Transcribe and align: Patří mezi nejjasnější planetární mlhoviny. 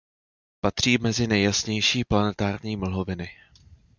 Patří 0.61 0.97
mezi 0.97 1.27
nejjasnější 1.27 2.03
planetární 2.03 2.75
mlhoviny. 2.77 3.29